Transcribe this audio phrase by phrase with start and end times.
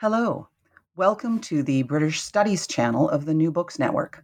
[0.00, 0.48] Hello.
[0.94, 4.22] Welcome to the British Studies channel of the New Books Network.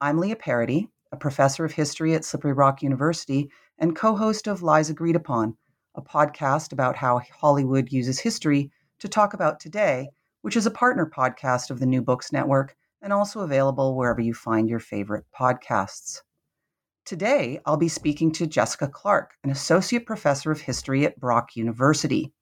[0.00, 4.62] I'm Leah Parody, a professor of history at Slippery Rock University and co host of
[4.62, 5.58] Lies Agreed Upon,
[5.94, 10.08] a podcast about how Hollywood uses history to talk about today,
[10.40, 14.32] which is a partner podcast of the New Books Network and also available wherever you
[14.32, 16.22] find your favorite podcasts.
[17.04, 22.32] Today, I'll be speaking to Jessica Clark, an associate professor of history at Brock University.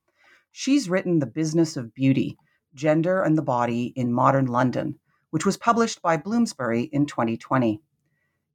[0.53, 2.38] She's written The Business of Beauty
[2.79, 7.83] Gender and the Body in Modern London, which was published by Bloomsbury in 2020.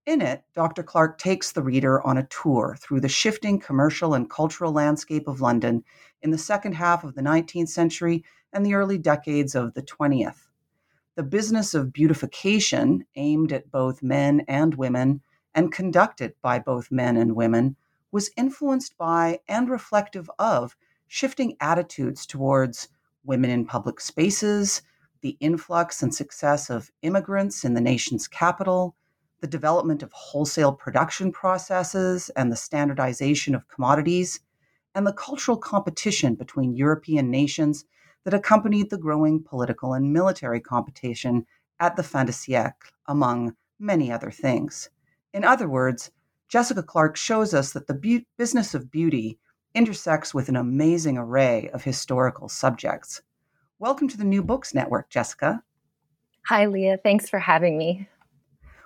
[0.05, 0.81] In it, Dr.
[0.81, 5.41] Clark takes the reader on a tour through the shifting commercial and cultural landscape of
[5.41, 5.83] London
[6.21, 10.47] in the second half of the 19th century and the early decades of the 20th.
[11.15, 15.21] The business of beautification, aimed at both men and women
[15.53, 17.75] and conducted by both men and women,
[18.11, 22.87] was influenced by and reflective of shifting attitudes towards
[23.23, 24.81] women in public spaces,
[25.21, 28.95] the influx and success of immigrants in the nation's capital,
[29.41, 34.39] the development of wholesale production processes and the standardization of commodities,
[34.95, 37.85] and the cultural competition between European nations
[38.23, 41.45] that accompanied the growing political and military competition
[41.79, 44.89] at the fin de siècle, among many other things.
[45.33, 46.11] In other words,
[46.47, 49.39] Jessica Clark shows us that the bu- business of beauty
[49.75, 53.21] intersects with an amazing array of historical subjects.
[53.79, 55.63] Welcome to the New Books Network, Jessica.
[56.47, 56.97] Hi, Leah.
[57.01, 58.07] Thanks for having me.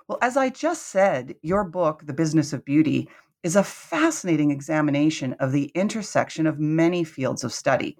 [0.06, 3.08] Well, as I just said, your book, The Business of Beauty,
[3.42, 7.98] is a fascinating examination of the intersection of many fields of study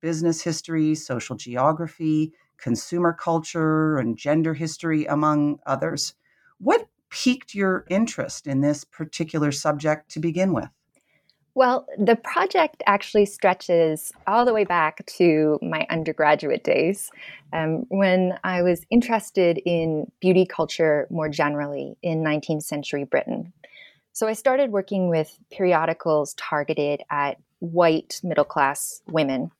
[0.00, 6.14] business history, social geography, consumer culture, and gender history, among others.
[6.56, 10.70] What piqued your interest in this particular subject to begin with?
[11.54, 17.10] Well, the project actually stretches all the way back to my undergraduate days
[17.52, 23.52] um, when I was interested in beauty culture more generally in 19th century Britain.
[24.12, 29.50] So I started working with periodicals targeted at white middle class women.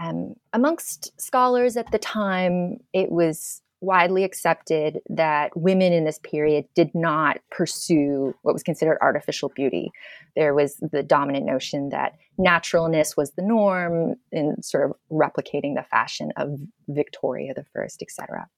[0.00, 6.66] Um, amongst scholars at the time, it was widely accepted that women in this period
[6.74, 9.90] did not pursue what was considered artificial beauty.
[10.34, 15.84] There was the dominant notion that naturalness was the norm in sort of replicating the
[15.90, 16.58] fashion of
[16.88, 18.48] Victoria the First, etc.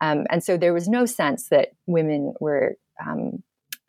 [0.00, 3.42] Um, and so there was no sense that women were um,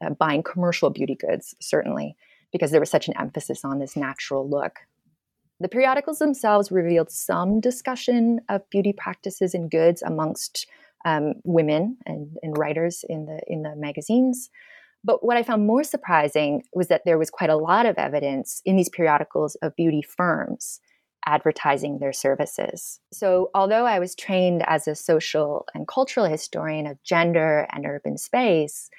[0.03, 2.15] uh, buying commercial beauty goods, certainly,
[2.51, 4.79] because there was such an emphasis on this natural look.
[5.59, 10.67] The periodicals themselves revealed some discussion of beauty practices and goods amongst
[11.05, 14.49] um, women and, and writers in the in the magazines.
[15.03, 18.61] But what I found more surprising was that there was quite a lot of evidence
[18.65, 20.81] in these periodicals of beauty firms
[21.27, 22.99] advertising their services.
[23.13, 28.17] So, although I was trained as a social and cultural historian of gender and urban
[28.17, 28.89] space,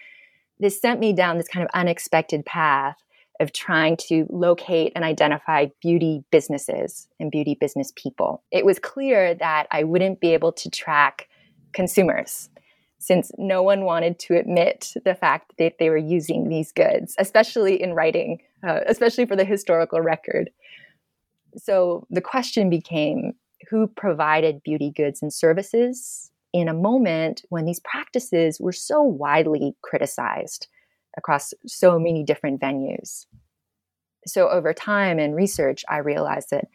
[0.58, 2.96] this sent me down this kind of unexpected path
[3.40, 8.42] of trying to locate and identify beauty businesses and beauty business people.
[8.50, 11.28] It was clear that I wouldn't be able to track
[11.72, 12.48] consumers
[12.98, 17.80] since no one wanted to admit the fact that they were using these goods, especially
[17.80, 20.50] in writing, uh, especially for the historical record.
[21.56, 23.32] So the question became
[23.70, 29.74] who provided beauty goods and services in a moment when these practices were so widely
[29.82, 30.68] criticized
[31.16, 33.26] across so many different venues.
[34.26, 36.66] So, over time and research, I realized that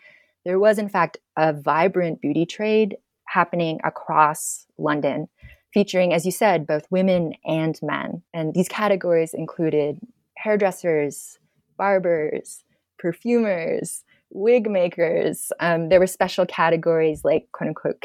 [0.46, 5.28] there was, in fact, a vibrant beauty trade happening across London,
[5.74, 8.24] featuring, as you said, both women and men.
[8.34, 10.00] And these categories included
[10.36, 11.38] hairdressers,
[11.78, 12.64] barbers,
[12.98, 15.52] perfumers, wig makers.
[15.60, 18.04] Um, there were special categories like quote unquote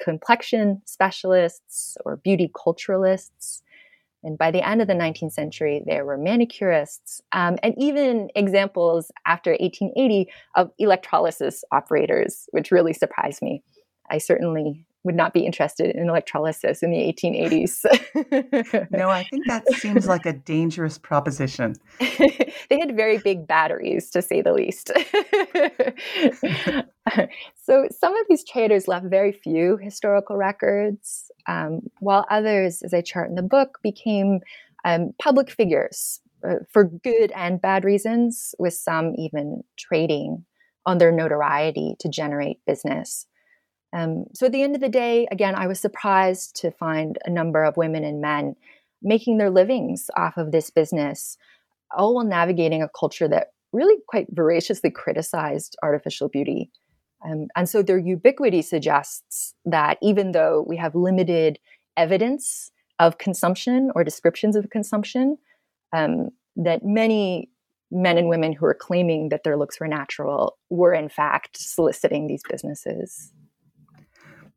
[0.00, 3.62] complexion specialists or beauty culturalists.
[4.24, 9.12] And by the end of the 19th century, there were manicurists um, and even examples
[9.26, 13.62] after 1880 of electrolysis operators, which really surprised me.
[14.10, 18.88] I certainly would not be interested in electrolysis in the 1880s.
[18.90, 21.76] no, I think that seems like a dangerous proposition.
[22.00, 24.90] they had very big batteries, to say the least.
[27.62, 33.00] so, some of these traders left very few historical records, um, while others, as I
[33.00, 34.40] chart in the book, became
[34.84, 40.44] um, public figures uh, for good and bad reasons, with some even trading
[40.86, 43.26] on their notoriety to generate business.
[43.94, 47.30] Um, so at the end of the day, again, I was surprised to find a
[47.30, 48.56] number of women and men
[49.02, 51.38] making their livings off of this business,
[51.96, 56.70] all while navigating a culture that really quite voraciously criticized artificial beauty.
[57.24, 61.58] Um, and so their ubiquity suggests that even though we have limited
[61.96, 65.38] evidence of consumption or descriptions of consumption,
[65.92, 67.50] um, that many
[67.90, 72.26] men and women who are claiming that their looks were natural were in fact soliciting
[72.26, 73.32] these businesses.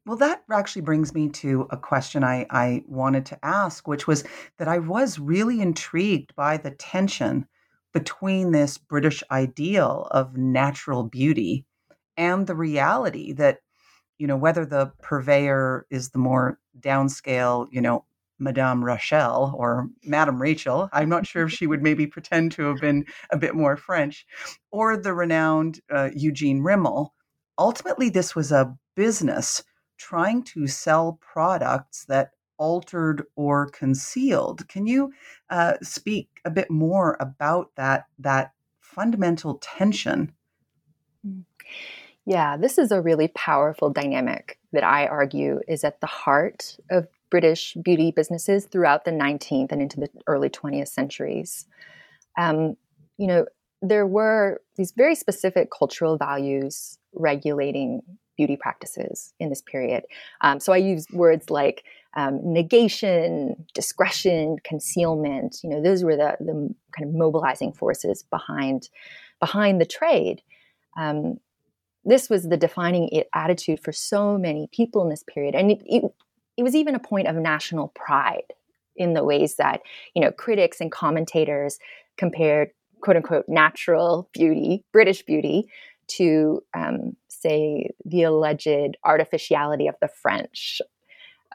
[0.06, 4.24] Well, that actually brings me to a question I, I wanted to ask, which was
[4.58, 7.46] that I was really intrigued by the tension
[7.94, 11.66] between this British ideal of natural beauty
[12.18, 13.60] and the reality that,
[14.18, 18.04] you know, whether the purveyor is the more downscale, you know,
[18.40, 20.90] Madame Rachel or Madame Rachel.
[20.92, 24.25] I'm not sure if she would maybe pretend to have been a bit more French,
[24.72, 27.14] or the renowned uh, Eugene Rimmel.
[27.58, 29.64] Ultimately, this was a business
[29.98, 34.68] trying to sell products that altered or concealed.
[34.68, 35.14] Can you
[35.50, 40.34] uh, speak a bit more about that that fundamental tension?
[41.25, 41.44] Mm.
[42.27, 47.07] Yeah, this is a really powerful dynamic that I argue is at the heart of
[47.29, 51.68] British beauty businesses throughout the 19th and into the early 20th centuries.
[52.38, 52.75] Um,
[53.18, 53.45] you know,
[53.81, 58.01] there were these very specific cultural values regulating
[58.35, 60.03] beauty practices in this period.
[60.41, 61.85] Um, so I use words like
[62.18, 65.62] um, negation, discretion, concealment.
[65.63, 68.89] You know, those were the, the kind of mobilizing forces behind
[69.39, 70.41] behind the trade.
[70.97, 71.39] Um,
[72.07, 76.04] this was the defining attitude for so many people in this period, and it, it,
[76.57, 78.54] it was even a point of national pride
[78.95, 79.81] in the ways that
[80.15, 81.77] you know critics and commentators
[82.18, 82.69] compared
[83.01, 85.68] quote unquote natural beauty, British beauty,
[86.07, 90.81] to um, say the alleged artificiality of the French.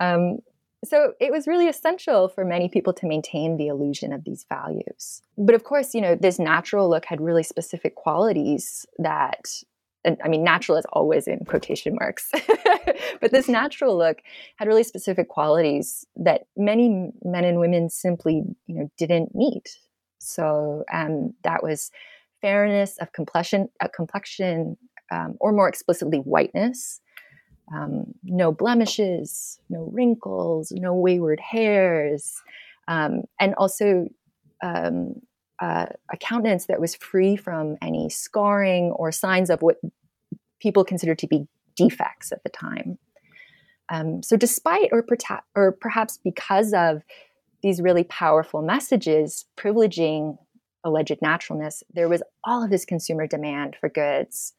[0.00, 0.38] Um,
[0.84, 5.22] so it was really essential for many people to maintain the illusion of these values.
[5.38, 9.62] But of course, you know, this natural look had really specific qualities that
[10.04, 12.30] I mean, natural is always in quotation marks,
[13.20, 14.18] but this natural look
[14.56, 19.78] had really specific qualities that many men and women simply, you know, didn't meet.
[20.18, 21.90] So um, that was
[22.40, 24.76] fairness of complexion, uh, complexion
[25.12, 27.00] um, or more explicitly, whiteness.
[27.72, 32.42] Um, no blemishes, no wrinkles, no wayward hairs,
[32.88, 34.08] um, and also
[34.62, 35.14] um,
[35.62, 39.76] uh, a countenance that was free from any scarring or signs of what
[40.60, 42.98] people considered to be defects at the time.
[43.88, 45.06] Um, so, despite or,
[45.54, 47.02] or perhaps because of
[47.62, 50.36] these really powerful messages privileging
[50.82, 54.54] alleged naturalness, there was all of this consumer demand for goods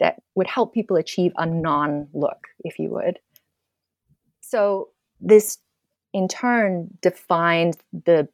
[0.00, 3.18] that would help people achieve a non look, if you would.
[4.40, 4.88] So,
[5.20, 5.58] this
[6.14, 8.28] in turn defined the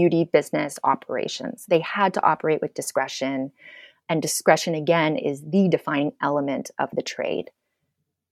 [0.00, 1.66] beauty business operations.
[1.68, 3.52] They had to operate with discretion,
[4.08, 7.50] and discretion, again, is the defining element of the trade.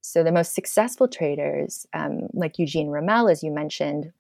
[0.00, 4.12] So, the most successful traders, um, like Eugene Rimmel, as you mentioned,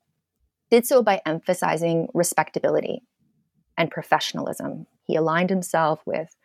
[0.70, 3.00] did so by emphasizing respectability
[3.78, 4.86] and professionalism.
[5.04, 6.36] He aligned himself with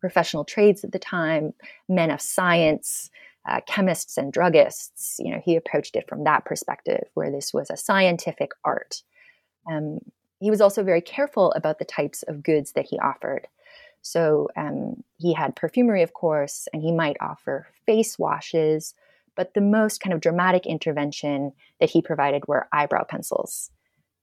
[0.00, 1.52] professional trades at the time,
[1.86, 3.10] men of science,
[3.46, 5.16] uh, chemists and druggists.
[5.18, 9.02] You know, he approached it from that perspective, where this was a scientific art.
[9.70, 10.00] Um,
[10.40, 13.46] he was also very careful about the types of goods that he offered.
[14.02, 18.94] So um, he had perfumery, of course, and he might offer face washes,
[19.36, 23.70] but the most kind of dramatic intervention that he provided were eyebrow pencils.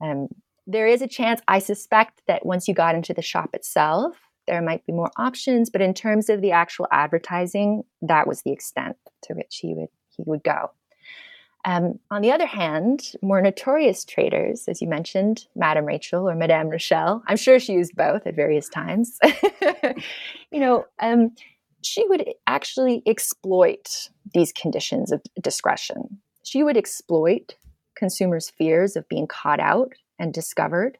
[0.01, 0.27] Um,
[0.65, 4.62] there is a chance, I suspect, that once you got into the shop itself, there
[4.62, 8.97] might be more options, but in terms of the actual advertising, that was the extent
[9.24, 10.71] to which he would he would go.
[11.67, 16.69] Um, on the other hand, more notorious traders, as you mentioned, Madame Rachel or Madame
[16.69, 19.19] Rochelle, I'm sure she used both at various times.
[20.50, 21.36] you know, um,
[21.83, 26.19] she would actually exploit these conditions of discretion.
[26.43, 27.55] She would exploit
[27.97, 30.97] consumers' fears of being caught out and discovered.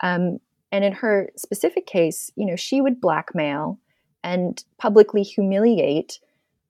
[0.00, 0.40] Um,
[0.72, 3.78] and in her specific case, you know, she would blackmail
[4.24, 6.18] and publicly humiliate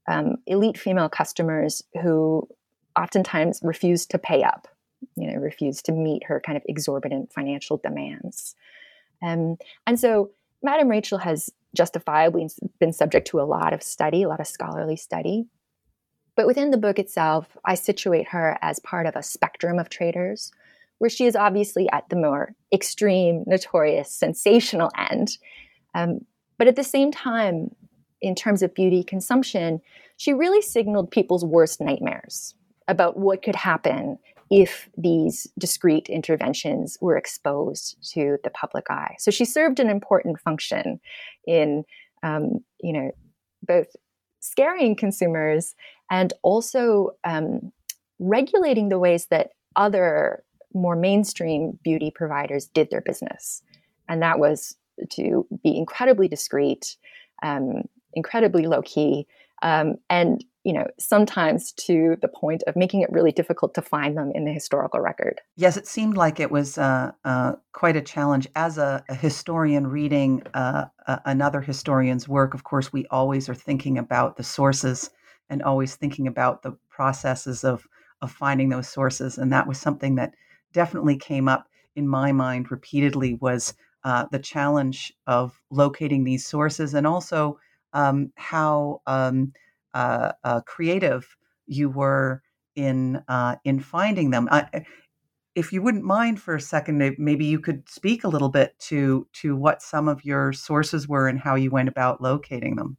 [0.06, 2.46] um, elite female customers who
[2.98, 4.68] oftentimes refused to pay up,
[5.16, 8.54] you know, refused to meet her kind of exorbitant financial demands.
[9.22, 9.56] Um,
[9.86, 10.30] and so
[10.62, 14.96] Madame Rachel has justifiably been subject to a lot of study, a lot of scholarly
[14.96, 15.46] study.
[16.36, 20.50] But within the book itself, I situate her as part of a spectrum of traders,
[20.98, 25.36] where she is obviously at the more extreme, notorious, sensational end.
[25.94, 26.20] Um,
[26.58, 27.74] but at the same time,
[28.20, 29.80] in terms of beauty consumption,
[30.16, 32.54] she really signaled people's worst nightmares
[32.92, 34.18] about what could happen
[34.50, 39.16] if these discrete interventions were exposed to the public eye.
[39.18, 41.00] So she served an important function
[41.46, 41.84] in,
[42.22, 43.10] um, you know,
[43.62, 43.86] both
[44.40, 45.74] scaring consumers
[46.10, 47.72] and also um,
[48.18, 50.44] regulating the ways that other
[50.74, 53.62] more mainstream beauty providers did their business.
[54.08, 54.76] And that was
[55.12, 56.96] to be incredibly discreet,
[57.42, 59.26] um, incredibly low key,
[59.62, 64.16] um, and you know, sometimes to the point of making it really difficult to find
[64.16, 65.40] them in the historical record.
[65.56, 68.46] Yes, it seemed like it was uh, uh, quite a challenge.
[68.54, 70.84] As a, a historian reading uh,
[71.24, 75.10] another historian's work, of course, we always are thinking about the sources
[75.50, 77.86] and always thinking about the processes of
[78.22, 79.36] of finding those sources.
[79.36, 80.32] And that was something that
[80.72, 86.94] definitely came up in my mind repeatedly was uh, the challenge of locating these sources
[86.94, 87.58] and also
[87.92, 89.52] um, how um,
[89.94, 92.42] uh, uh, creative you were
[92.74, 94.48] in uh, in finding them.
[94.50, 94.84] I,
[95.54, 99.26] if you wouldn't mind for a second, maybe you could speak a little bit to
[99.34, 102.96] to what some of your sources were and how you went about locating them.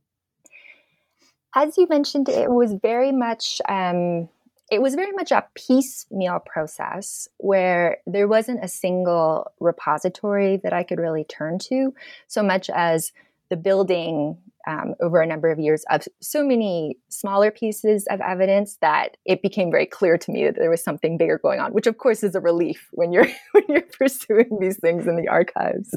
[1.56, 4.30] As you mentioned, it was very much um,
[4.72, 10.84] it was very much a piecemeal process where there wasn't a single repository that I
[10.84, 11.94] could really turn to,
[12.28, 13.12] so much as
[13.50, 18.78] the building um, over a number of years of so many smaller pieces of evidence
[18.82, 21.88] that it became very clear to me that there was something bigger going on, which
[21.88, 25.96] of course is a relief when you're when you're pursuing these things in the archives.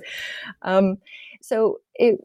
[0.62, 0.96] Um,
[1.40, 2.20] so it,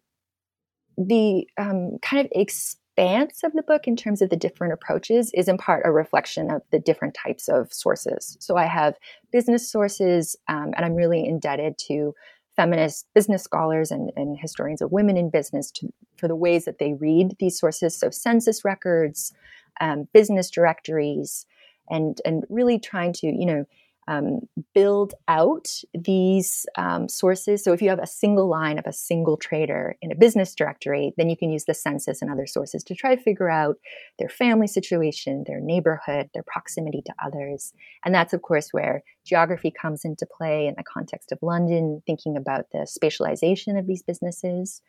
[0.97, 5.47] the um, kind of expanse of the book in terms of the different approaches is
[5.47, 8.37] in part a reflection of the different types of sources.
[8.39, 8.95] So I have
[9.31, 12.13] business sources, um, and I'm really indebted to
[12.61, 16.77] feminist business scholars and, and historians of women in business to, for the ways that
[16.77, 17.97] they read these sources.
[17.97, 19.33] So, census records,
[19.79, 21.47] um, business directories,
[21.89, 23.65] and and really trying to you know
[24.11, 24.41] um,
[24.73, 27.63] build out these um, sources.
[27.63, 31.13] So if you have a single line of a single trader in a business directory,
[31.17, 33.77] then you can use the census and other sources to try to figure out
[34.19, 37.73] their family situation, their neighborhood, their proximity to others.
[38.03, 42.35] And that's, of course, where geography comes into play in the context of London, thinking
[42.35, 44.81] about the spatialization of these businesses.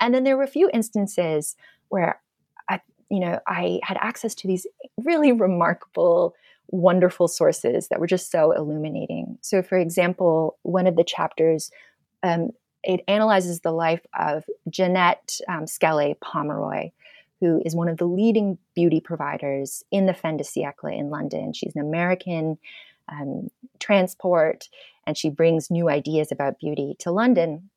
[0.00, 1.56] And then there were a few instances
[1.88, 2.20] where
[2.68, 4.66] I, you know, I had access to these
[4.98, 6.34] really remarkable
[6.68, 9.38] wonderful sources that were just so illuminating.
[9.40, 11.70] So, for example, one of the chapters
[12.22, 12.50] um,
[12.84, 15.66] it analyzes the life of Jeanette um,
[16.20, 16.90] Pomeroy,
[17.40, 21.52] who is one of the leading beauty providers in the fin de siècle in London.
[21.52, 22.58] She's an American
[23.08, 23.48] um,
[23.78, 24.68] transport,
[25.06, 27.70] and she brings new ideas about beauty to London.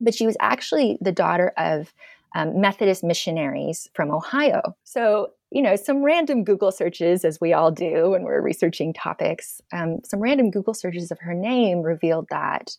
[0.00, 1.92] But she was actually the daughter of
[2.34, 4.76] um, Methodist missionaries from Ohio.
[4.84, 9.62] So you know, some random Google searches, as we all do when we're researching topics,
[9.72, 12.76] um, some random Google searches of her name revealed that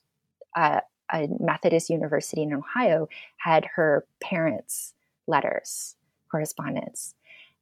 [0.56, 0.82] uh,
[1.12, 4.94] a Methodist university in Ohio had her parents'
[5.26, 5.96] letters,
[6.30, 7.16] correspondence.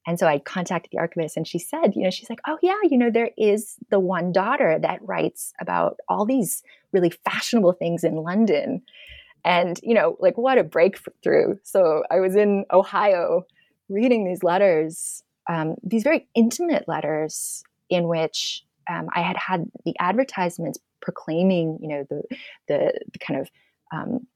[0.06, 2.76] And so I contacted the archivist and she said, you know, she's like, oh, yeah,
[2.84, 8.04] you know, there is the one daughter that writes about all these really fashionable things
[8.04, 8.82] in London.
[9.46, 11.56] And, you know, like what a breakthrough.
[11.64, 13.46] So I was in Ohio
[13.90, 19.94] reading these letters, um, these very intimate letters in which um, I had had the
[20.00, 22.24] advertisements proclaiming, you know, the
[22.68, 23.50] the, the kind of
[23.94, 24.28] um,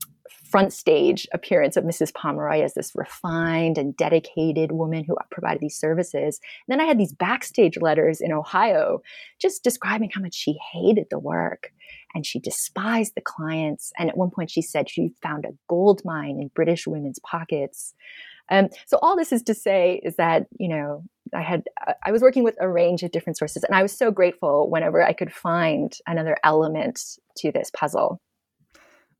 [0.50, 2.14] front stage appearance of Mrs.
[2.14, 6.40] Pomeroy as this refined and dedicated woman who provided these services.
[6.68, 9.02] And then I had these backstage letters in Ohio
[9.40, 11.72] just describing how much she hated the work
[12.16, 13.92] and she despised the clients.
[13.98, 17.94] And at one point she said she found a gold mine in British women's pockets.
[18.52, 21.04] Um, so all this is to say is that you know
[21.34, 21.64] I had
[22.06, 25.02] I was working with a range of different sources, and I was so grateful whenever
[25.04, 27.02] I could find another element
[27.38, 28.22] to this puzzle.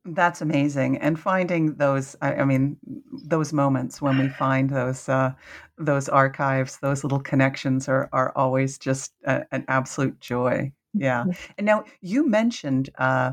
[0.04, 2.16] That's amazing, and finding those.
[2.22, 2.78] I, I mean,
[3.12, 5.32] those moments when we find those uh,
[5.76, 10.72] those archives, those little connections are are always just a, an absolute joy.
[10.94, 11.22] Yeah.
[11.22, 11.52] Mm-hmm.
[11.58, 13.32] And now you mentioned uh,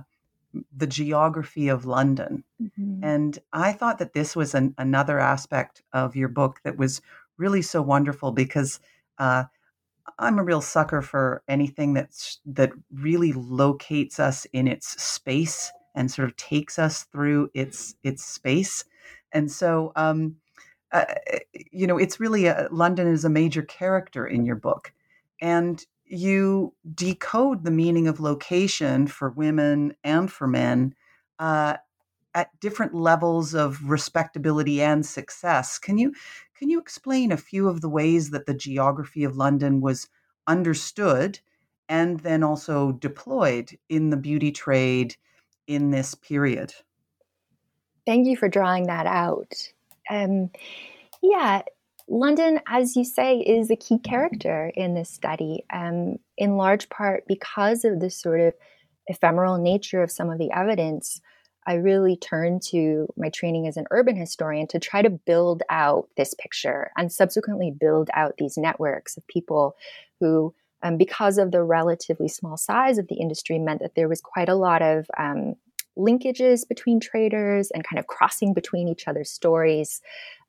[0.75, 3.03] the geography of London, mm-hmm.
[3.03, 7.01] and I thought that this was an, another aspect of your book that was
[7.37, 8.79] really so wonderful because.
[9.17, 9.45] Uh,
[10.19, 16.11] I'm a real sucker for anything that's that really locates us in its space and
[16.11, 18.85] sort of takes us through its its space.
[19.33, 20.37] And so, um,
[20.91, 21.05] uh,
[21.71, 24.93] you know, it's really a, London is a major character in your book,
[25.41, 30.95] and you decode the meaning of location for women and for men
[31.39, 31.77] uh,
[32.33, 35.79] at different levels of respectability and success.
[35.79, 36.13] Can you
[36.57, 40.07] can you explain a few of the ways that the geography of London was
[40.47, 41.39] understood
[41.89, 45.15] and then also deployed in the beauty trade
[45.67, 46.73] in this period?
[48.05, 49.53] Thank you for drawing that out.
[50.09, 50.49] Um,
[51.21, 51.61] yeah,
[52.09, 57.25] London, as you say, is a key character in this study, um, in large part
[57.27, 58.53] because of the sort of
[59.07, 61.21] ephemeral nature of some of the evidence.
[61.65, 66.07] I really turned to my training as an urban historian to try to build out
[66.15, 69.75] this picture and subsequently build out these networks of people
[70.21, 74.21] who, um, because of the relatively small size of the industry, meant that there was
[74.21, 75.55] quite a lot of um,
[75.97, 79.99] linkages between traders and kind of crossing between each other's stories.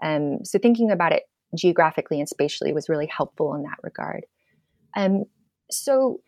[0.01, 1.25] Um, so thinking about it
[1.55, 4.27] geographically and spatially was really helpful in that regard.
[4.97, 5.25] Um,
[5.71, 6.21] so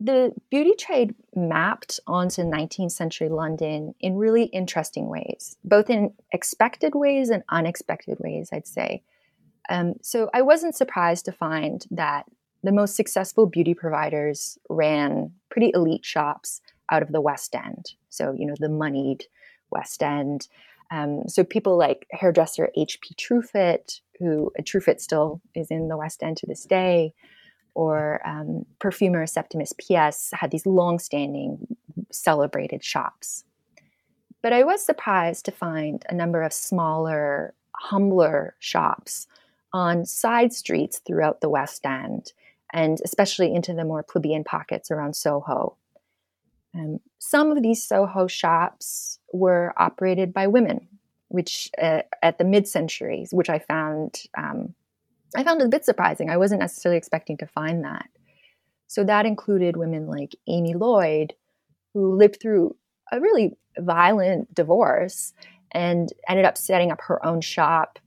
[0.00, 6.94] the beauty trade mapped onto 19th century London in really interesting ways, both in expected
[6.94, 9.02] ways and unexpected ways, I'd say.
[9.68, 12.26] Um, so I wasn't surprised to find that
[12.62, 16.60] the most successful beauty providers ran pretty elite shops
[16.90, 17.92] out of the West End.
[18.08, 19.24] So, you know, the moneyed
[19.70, 20.48] West End.
[20.94, 23.14] Um, so people like hairdresser H.P.
[23.16, 27.14] Truefitt, who Truefitt still is in the West End to this day,
[27.74, 31.66] or um, perfumer Septimus Piesse had these long-standing
[32.12, 33.44] celebrated shops.
[34.40, 39.26] But I was surprised to find a number of smaller, humbler shops
[39.72, 42.32] on side streets throughout the West End,
[42.72, 45.76] and especially into the more plebeian pockets around Soho.
[46.74, 50.88] Um, some of these Soho shops were operated by women,
[51.28, 54.74] which uh, at the mid-centuries, which I found um,
[55.36, 56.30] I found a bit surprising.
[56.30, 58.08] I wasn't necessarily expecting to find that.
[58.86, 61.34] So that included women like Amy Lloyd,
[61.92, 62.76] who lived through
[63.10, 65.32] a really violent divorce
[65.72, 67.98] and ended up setting up her own shop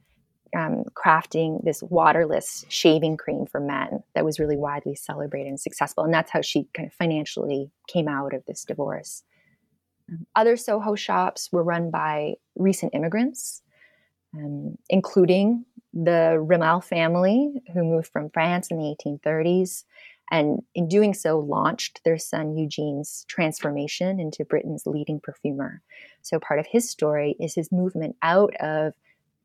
[0.56, 6.04] um, crafting this waterless shaving cream for men that was really widely celebrated and successful.
[6.04, 9.24] And that's how she kind of financially came out of this divorce.
[10.10, 13.62] Um, other Soho shops were run by recent immigrants,
[14.36, 19.84] um, including the Rimmel family, who moved from France in the 1830s.
[20.30, 25.82] And in doing so, launched their son Eugene's transformation into Britain's leading perfumer.
[26.22, 28.94] So, part of his story is his movement out of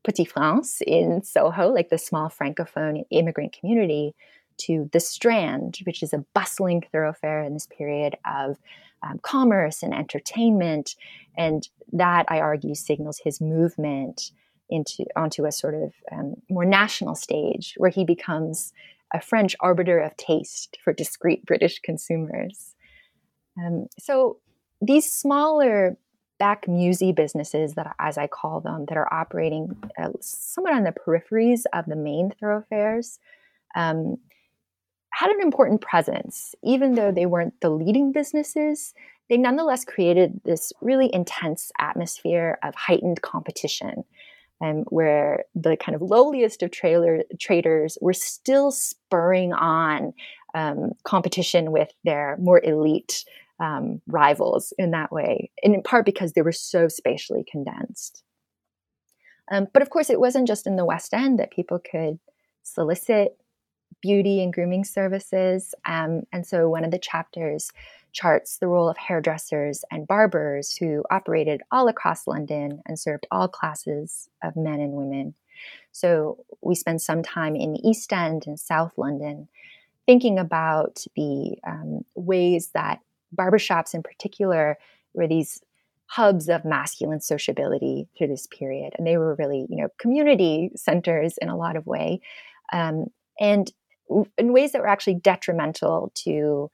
[0.04, 4.14] Petit France in Soho, like the small francophone immigrant community,
[4.58, 8.58] to the Strand, which is a bustling thoroughfare in this period of
[9.02, 10.96] um, commerce and entertainment.
[11.36, 14.30] And that, I argue, signals his movement
[14.70, 18.72] into onto a sort of um, more national stage where he becomes
[19.12, 22.74] a French arbiter of taste for discreet British consumers.
[23.58, 24.38] Um, so
[24.80, 25.96] these smaller
[26.42, 30.90] back musy businesses that, as I call them, that are operating uh, somewhat on the
[30.90, 33.20] peripheries of the main thoroughfares,
[33.76, 34.16] um,
[35.10, 36.56] had an important presence.
[36.64, 38.92] Even though they weren't the leading businesses,
[39.28, 44.02] they nonetheless created this really intense atmosphere of heightened competition.
[44.60, 50.12] Um, where the kind of lowliest of trailer, traders were still spurring on
[50.54, 53.24] um, competition with their more elite
[53.62, 58.24] um, rivals in that way, and in part because they were so spatially condensed.
[59.50, 62.18] Um, but of course, it wasn't just in the West End that people could
[62.64, 63.36] solicit
[64.00, 65.74] beauty and grooming services.
[65.84, 67.70] Um, and so one of the chapters
[68.12, 73.46] charts the role of hairdressers and barbers who operated all across London and served all
[73.48, 75.34] classes of men and women.
[75.92, 79.48] So we spend some time in the East End and South London
[80.06, 83.00] thinking about the um, ways that
[83.36, 84.78] barbershops in particular
[85.14, 85.60] were these
[86.06, 91.38] hubs of masculine sociability through this period and they were really you know community centers
[91.38, 92.20] in a lot of way
[92.72, 93.06] um,
[93.40, 93.72] and
[94.36, 96.70] in ways that were actually detrimental to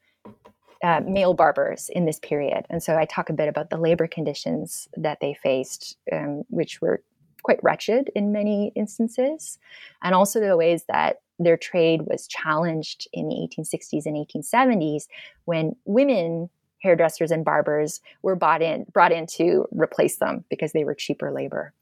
[0.83, 2.65] uh, male barbers in this period.
[2.71, 6.81] And so I talk a bit about the labor conditions that they faced, um, which
[6.81, 7.03] were
[7.43, 9.59] quite wretched in many instances,
[10.03, 15.07] and also the ways that their trade was challenged in the 1860s and 1870s
[15.45, 20.85] when women hairdressers and barbers were bought in brought in to replace them because they
[20.85, 21.73] were cheaper labor.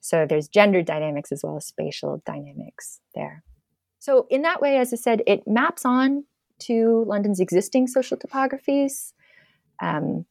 [0.00, 3.42] So there's gender dynamics as well as spatial dynamics there.
[3.98, 6.24] So in that way, as I said, it maps on
[6.60, 9.12] to London's existing social topographies.
[9.80, 10.26] Um,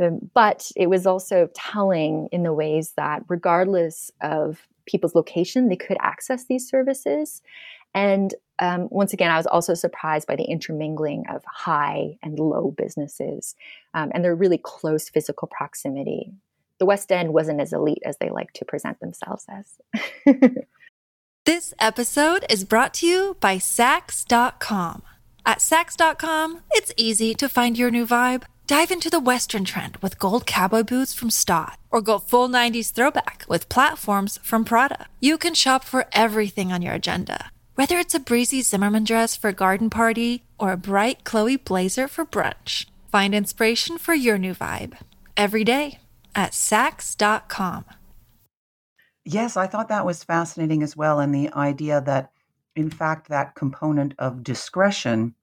[0.00, 5.76] um, but it was also telling in the ways that, regardless of people's location, they
[5.76, 7.42] could access these services.
[7.94, 12.74] And um, once again, I was also surprised by the intermingling of high and low
[12.76, 13.54] businesses
[13.94, 16.32] um, and their really close physical proximity.
[16.78, 19.78] The West End wasn't as elite as they like to present themselves as.
[21.44, 25.02] this episode is brought to you by Saks.com.
[25.44, 28.44] At Saks.com, it's easy to find your new vibe.
[28.66, 32.92] Dive into the Western trend with gold cowboy boots from Staud, or go full 90s
[32.92, 35.06] throwback with platforms from Prada.
[35.20, 39.48] You can shop for everything on your agenda, whether it's a breezy Zimmermann dress for
[39.48, 42.86] a garden party or a bright Chloe blazer for brunch.
[43.12, 44.94] Find inspiration for your new vibe
[45.36, 46.00] every day
[46.34, 47.84] at Saks.com.
[49.24, 51.20] Yes, I thought that was fascinating as well.
[51.20, 52.32] And the idea that,
[52.74, 55.34] in fact, that component of discretion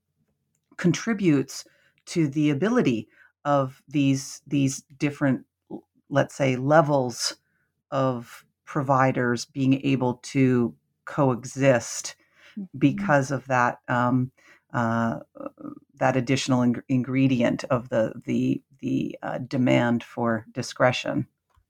[0.77, 1.65] contributes
[2.05, 3.07] to the ability
[3.45, 5.45] of these these different
[6.09, 7.35] let's say levels
[7.91, 10.73] of providers being able to
[11.05, 12.15] coexist.
[12.77, 14.31] Because of that um,
[14.73, 15.19] uh,
[15.95, 21.27] that additional in- ingredient of the the the uh, demand for discretion.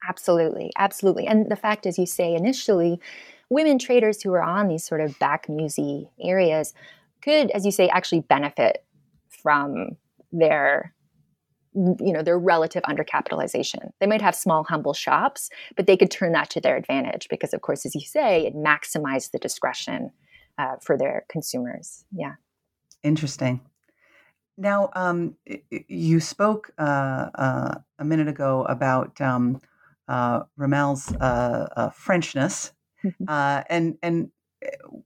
[0.08, 3.00] Absolutely, absolutely, and the fact, as you say initially,
[3.50, 6.74] women traders who are on these sort of back musy areas
[7.22, 8.84] could, as you say, actually benefit
[9.30, 9.98] from
[10.32, 10.94] their
[11.76, 13.92] you know their relative undercapitalization.
[14.00, 17.54] They might have small humble shops but they could turn that to their advantage because
[17.54, 20.12] of course as you say it maximized the discretion
[20.58, 22.06] uh, for their consumers.
[22.12, 22.36] Yeah.
[23.04, 23.62] Interesting.
[24.58, 25.36] Now um,
[25.70, 29.62] you spoke uh, uh, a minute ago about um,
[30.08, 32.72] uh, Rimmel's uh, uh, frenchness
[33.04, 33.26] mm-hmm.
[33.70, 34.32] and and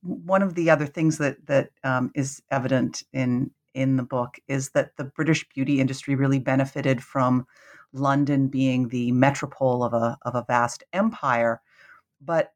[0.02, 4.72] one of the other things that that um, is evident in in the book is
[4.72, 7.46] that the British beauty industry really benefited from
[7.94, 11.62] London being the metropole of a, of a vast empire,
[12.20, 12.54] but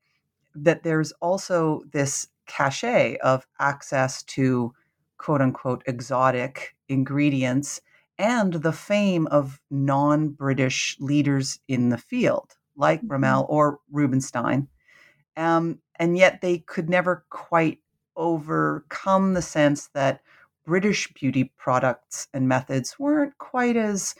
[0.55, 4.73] that there's also this cachet of access to
[5.17, 7.81] quote unquote exotic ingredients
[8.17, 13.13] and the fame of non British leaders in the field, like mm-hmm.
[13.13, 14.67] Rimmel or Rubinstein.
[15.37, 17.79] Um, and yet they could never quite
[18.15, 20.21] overcome the sense that
[20.65, 24.13] British beauty products and methods weren't quite as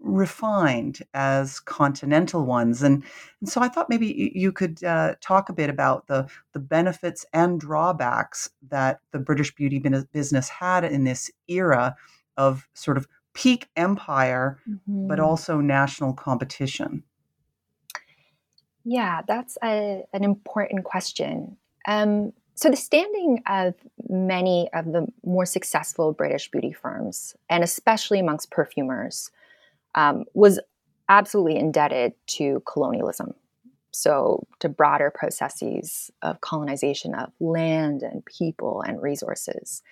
[0.00, 2.82] refined as continental ones.
[2.82, 3.02] And,
[3.40, 7.24] and so I thought maybe you could uh, talk a bit about the, the benefits
[7.32, 11.96] and drawbacks that the British beauty business had in this era
[12.36, 15.08] of sort of peak empire, mm-hmm.
[15.08, 17.02] but also national competition.
[18.84, 21.56] Yeah, that's a, an important question.
[21.86, 23.74] Um, so, the standing of
[24.08, 29.30] many of the more successful British beauty firms, and especially amongst perfumers,
[29.94, 30.60] um, was
[31.08, 33.34] absolutely indebted to colonialism.
[33.90, 39.82] So, to broader processes of colonization of land and people and resources.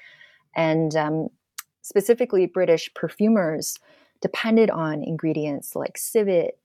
[0.56, 1.28] And um,
[1.82, 3.78] specifically, British perfumers
[4.20, 6.58] depended on ingredients like civet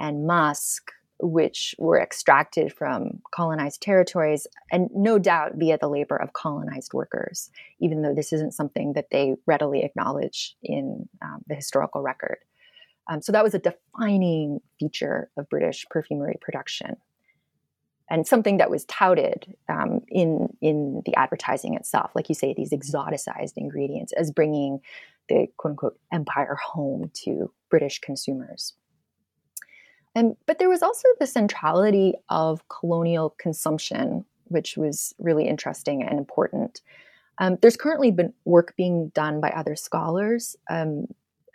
[0.00, 0.90] and musk
[1.22, 7.50] which were extracted from colonized territories, and no doubt via the labor of colonized workers,
[7.80, 12.38] even though this isn't something that they readily acknowledge in um, the historical record.
[13.08, 16.96] Um, so that was a defining feature of British perfumery production.
[18.08, 22.72] And something that was touted um, in in the advertising itself, like you say, these
[22.72, 24.80] exoticized ingredients as bringing
[25.28, 28.74] the quote unquote empire home to British consumers.
[30.14, 36.18] And, but there was also the centrality of colonial consumption, which was really interesting and
[36.18, 36.82] important.
[37.38, 41.06] Um, there's currently been work being done by other scholars, um,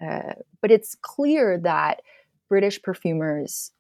[0.02, 2.02] uh, but it's clear that
[2.50, 3.72] British perfumers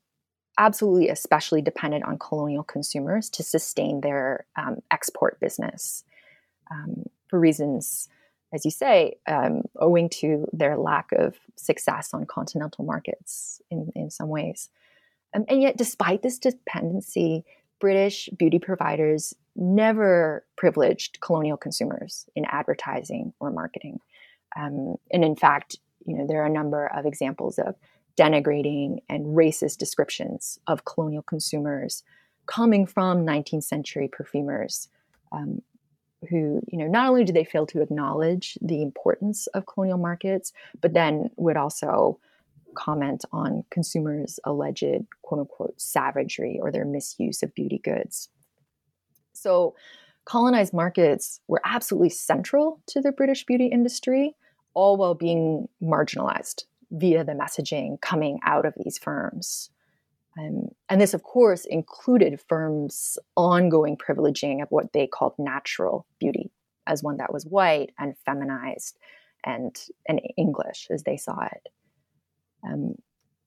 [0.58, 6.04] absolutely especially depended on colonial consumers to sustain their um, export business
[6.72, 8.08] um, for reasons
[8.56, 14.10] as you say, um, owing to their lack of success on continental markets in, in
[14.10, 14.70] some ways.
[15.36, 17.44] Um, and yet, despite this dependency,
[17.82, 24.00] British beauty providers never privileged colonial consumers in advertising or marketing.
[24.56, 27.76] Um, and in fact, you know, there are a number of examples of
[28.18, 32.04] denigrating and racist descriptions of colonial consumers
[32.46, 34.90] coming from 19th century perfumers
[35.32, 35.62] um,
[36.30, 40.54] who, you know, not only do they fail to acknowledge the importance of colonial markets,
[40.82, 42.20] but then would also
[42.76, 48.30] comment on consumers' alleged quote unquote savagery or their misuse of beauty goods.
[49.34, 49.76] So,
[50.26, 54.36] colonized markets were absolutely central to the British beauty industry,
[54.76, 59.70] all while being marginalized via the messaging coming out of these firms.
[60.38, 66.52] Um, and this, of course, included firms' ongoing privileging of what they called natural beauty
[66.88, 68.98] as one that was white and feminized
[69.44, 69.76] and,
[70.08, 71.70] and English as they saw it.
[72.64, 72.96] Um,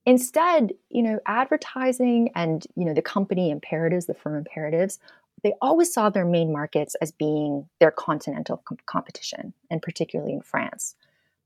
[0.07, 4.99] instead, you know, advertising and you know the company imperatives, the firm imperatives,
[5.43, 10.41] they always saw their main markets as being their continental com- competition, and particularly in
[10.41, 10.95] France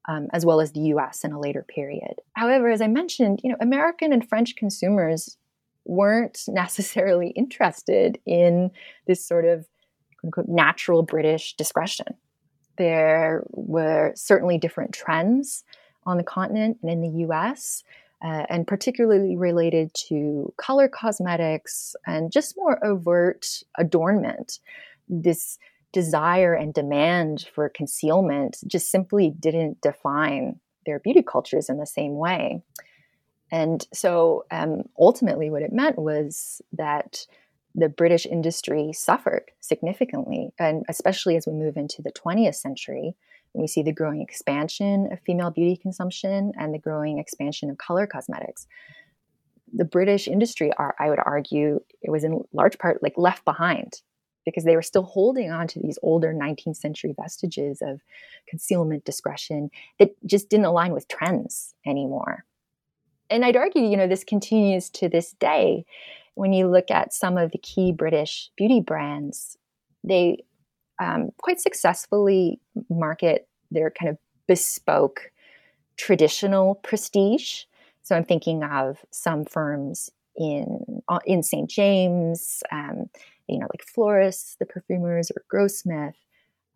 [0.07, 2.21] um, as well as the US in a later period.
[2.35, 5.37] However, as I mentioned, you know, American and French consumers
[5.85, 8.71] weren't necessarily interested in
[9.07, 9.67] this sort of
[10.25, 12.07] unquote, natural British discretion.
[12.79, 15.65] There were certainly different trends
[16.05, 17.85] on the continent and in the US,
[18.25, 24.59] uh, and particularly related to color cosmetics and just more overt adornment.
[25.09, 25.59] This
[25.93, 32.17] desire and demand for concealment just simply didn't define their beauty cultures in the same
[32.17, 32.63] way.
[33.51, 37.27] And so um, ultimately, what it meant was that
[37.75, 43.15] the British industry suffered significantly, and especially as we move into the 20th century,
[43.55, 48.07] we see the growing expansion of female beauty consumption and the growing expansion of color
[48.07, 48.67] cosmetics.
[49.75, 54.01] The British industry, are, I would argue, it was in large part like left behind
[54.45, 58.01] because they were still holding on to these older 19th century vestiges of
[58.49, 62.45] concealment discretion that just didn't align with trends anymore.
[63.31, 65.85] And I'd argue, you know, this continues to this day.
[66.35, 69.57] When you look at some of the key British beauty brands,
[70.05, 70.45] they
[71.01, 75.31] um, quite successfully market their kind of bespoke
[75.97, 77.65] traditional prestige.
[78.03, 81.69] So I'm thinking of some firms in uh, in St.
[81.69, 83.09] James, um,
[83.49, 86.15] you know, like Floris, the perfumers, or Grossmith.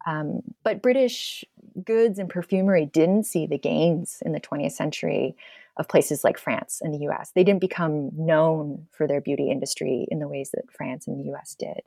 [0.07, 1.45] Um, but British
[1.85, 5.37] goods and perfumery didn't see the gains in the 20th century
[5.77, 7.33] of places like France and the US.
[7.35, 11.33] They didn't become known for their beauty industry in the ways that France and the
[11.35, 11.83] US did.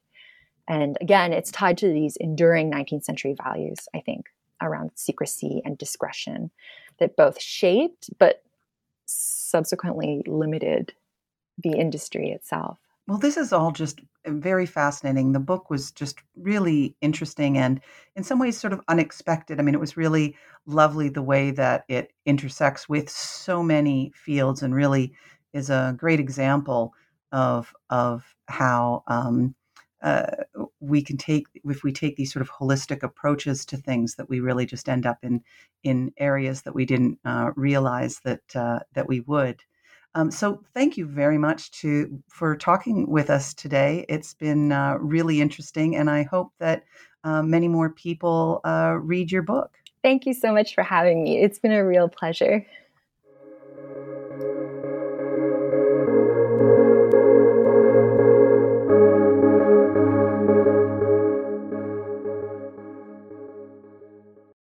[0.67, 4.27] And again, it's tied to these enduring 19th century values, I think,
[4.61, 6.51] around secrecy and discretion
[6.99, 8.43] that both shaped but
[9.05, 10.93] subsequently limited
[11.57, 12.77] the industry itself.
[13.09, 15.31] Well, this is all just very fascinating.
[15.31, 17.81] The book was just really interesting and,
[18.15, 19.59] in some ways, sort of unexpected.
[19.59, 20.35] I mean, it was really
[20.67, 25.13] lovely the way that it intersects with so many fields and really
[25.53, 26.93] is a great example
[27.31, 29.55] of of how um,
[30.03, 30.27] uh,
[30.79, 34.39] we can take if we take these sort of holistic approaches to things that we
[34.39, 35.41] really just end up in
[35.83, 39.63] in areas that we didn't uh, realize that uh, that we would.
[40.15, 44.05] Um, so thank you very much to for talking with us today.
[44.09, 46.83] It's been uh, really interesting, and I hope that
[47.23, 49.71] uh, many more people uh, read your book.
[50.01, 51.41] Thank you so much for having me.
[51.41, 52.65] It's been a real pleasure.